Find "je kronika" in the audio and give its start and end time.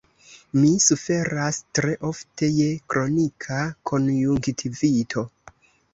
2.55-3.61